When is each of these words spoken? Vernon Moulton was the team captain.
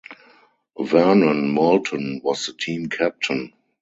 Vernon 0.79 1.51
Moulton 1.53 2.21
was 2.23 2.47
the 2.47 2.53
team 2.53 2.89
captain. 2.89 3.53